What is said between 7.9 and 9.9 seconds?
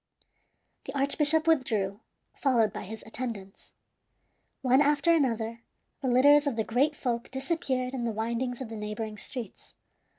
in the windings of the neighboring streets.